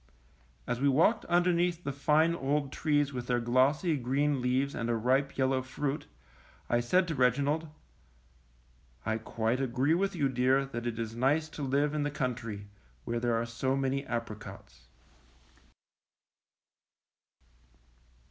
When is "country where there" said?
12.09-13.35